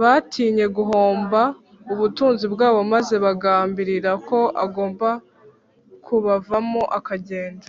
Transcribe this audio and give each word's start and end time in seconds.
batinye 0.00 0.66
guhomba 0.76 1.40
ubutunzi 1.92 2.44
bwabo 2.54 2.80
maze 2.92 3.14
bagambirira 3.24 4.10
ko 4.28 4.38
agomba 4.64 5.08
kubavamo 6.04 6.82
akagenda 6.98 7.66